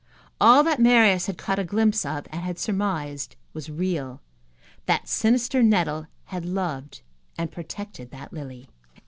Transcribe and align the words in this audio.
All 0.41 0.63
that 0.63 0.79
Marius 0.79 1.27
had 1.27 1.37
caught 1.37 1.59
a 1.59 1.63
glimpse 1.63 2.07
of 2.07 2.25
and 2.31 2.41
had 2.41 2.57
surmised 2.57 3.35
was 3.53 3.69
real. 3.69 4.19
That 4.87 5.07
sinister 5.07 5.61
nettle 5.61 6.07
had 6.25 6.43
loved 6.43 7.03
and 7.37 7.51
protected 7.51 8.09
that 8.09 8.33
lily. 8.33 8.67